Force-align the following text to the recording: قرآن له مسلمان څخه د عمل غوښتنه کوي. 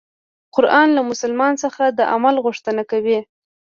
قرآن 0.55 0.87
له 0.97 1.01
مسلمان 1.11 1.53
څخه 1.63 1.83
د 1.97 1.99
عمل 2.13 2.35
غوښتنه 2.45 2.81
کوي. 2.91 3.19